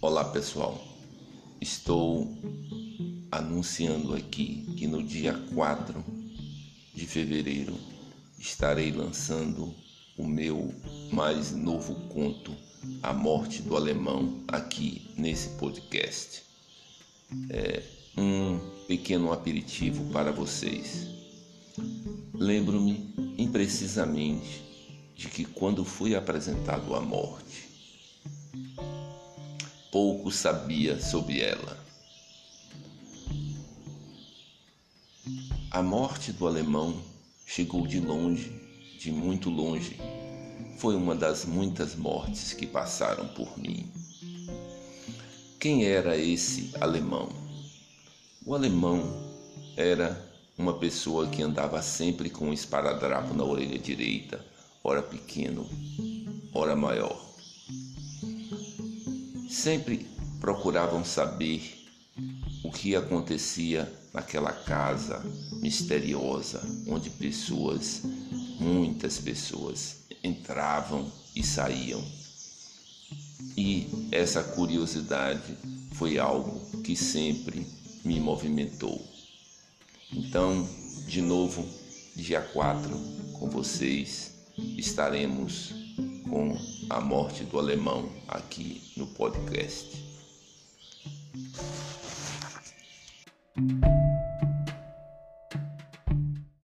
[0.00, 0.82] Olá pessoal,
[1.60, 2.28] estou
[3.30, 6.04] anunciando aqui que no dia 4
[6.94, 7.78] de fevereiro
[8.38, 9.74] estarei lançando
[10.16, 10.74] o meu
[11.12, 12.54] mais novo conto,
[13.02, 16.42] A Morte do Alemão, aqui nesse podcast.
[17.50, 17.82] É
[18.16, 21.06] um pequeno aperitivo para vocês.
[22.34, 24.62] Lembro-me imprecisamente
[25.14, 27.68] de que quando fui apresentado à morte,
[29.90, 31.76] pouco sabia sobre ela.
[35.70, 37.02] A morte do alemão
[37.44, 38.52] chegou de longe,
[38.98, 39.98] de muito longe.
[40.78, 43.90] Foi uma das muitas mortes que passaram por mim.
[45.58, 47.28] Quem era esse alemão?
[48.46, 49.02] O alemão
[49.76, 50.24] era
[50.56, 54.44] uma pessoa que andava sempre com um esparadrapo na orelha direita,
[54.82, 55.68] ora pequeno,
[56.54, 57.29] ora maior
[59.60, 60.06] sempre
[60.40, 61.86] procuravam saber
[62.64, 65.22] o que acontecia naquela casa
[65.60, 68.00] misteriosa onde pessoas,
[68.58, 72.02] muitas pessoas, entravam e saíam.
[73.54, 75.54] E essa curiosidade
[75.92, 77.66] foi algo que sempre
[78.02, 79.06] me movimentou.
[80.10, 80.66] Então,
[81.06, 81.68] de novo,
[82.16, 82.90] dia 4,
[83.38, 84.32] com vocês,
[84.78, 85.79] estaremos
[86.30, 86.56] com
[86.88, 90.09] a morte do alemão aqui no podcast.